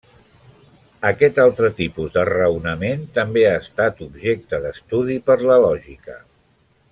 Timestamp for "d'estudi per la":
4.65-5.61